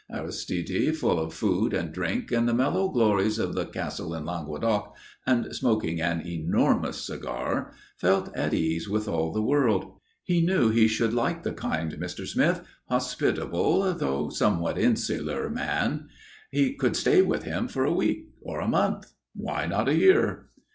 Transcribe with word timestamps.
Aristide, 0.11 0.97
full 0.97 1.19
of 1.19 1.31
food 1.31 1.75
and 1.75 1.93
drink 1.93 2.31
and 2.31 2.49
the 2.49 2.55
mellow 2.55 2.89
glories 2.89 3.37
of 3.37 3.53
the 3.53 3.65
castle 3.67 4.15
in 4.15 4.25
Languedoc, 4.25 4.95
and 5.27 5.55
smoking 5.55 6.01
an 6.01 6.21
enormous 6.25 7.05
cigar, 7.05 7.71
felt 7.97 8.35
at 8.35 8.51
ease 8.51 8.89
with 8.89 9.07
all 9.07 9.31
the 9.31 9.43
world. 9.43 9.91
He 10.23 10.41
knew 10.43 10.69
he 10.71 10.87
should 10.87 11.13
like 11.13 11.43
the 11.43 11.53
kind 11.53 11.91
Mr. 11.99 12.25
Smith, 12.25 12.61
hospitable 12.89 13.93
though 13.93 14.29
somewhat 14.31 14.79
insular 14.79 15.51
man. 15.51 16.07
He 16.49 16.73
could 16.73 16.95
stay 16.95 17.21
with 17.21 17.43
him 17.43 17.67
for 17.67 17.85
a 17.85 17.93
week 17.93 18.31
or 18.41 18.59
a 18.59 18.67
month 18.67 19.13
why 19.35 19.67
not 19.67 19.87
a 19.87 19.93
year? 19.93 20.47